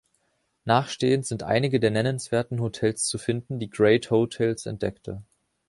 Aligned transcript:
Nachstehend 0.65 1.27
sind 1.27 1.43
einige 1.43 1.79
der 1.79 1.91
nennenswerten 1.91 2.59
Hotels 2.59 3.03
zu 3.05 3.19
finden, 3.19 3.59
die 3.59 3.69
„Great 3.69 4.09
Hotels“ 4.09 4.65
entdeckte. 4.65 5.21